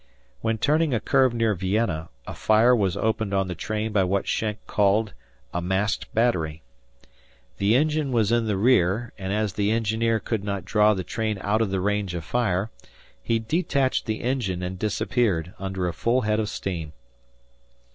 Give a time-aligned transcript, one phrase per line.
[0.39, 4.27] When turning a curve near Vienna, a fire was opened on the train by what
[4.27, 5.13] Schenck called
[5.53, 6.63] a "masked battery."
[7.59, 11.37] The engine was in the rear, and as the engineer could not draw the train
[11.41, 12.71] out of the range of fire,
[13.21, 16.93] he detached the engine and disappeared under a full head of steam.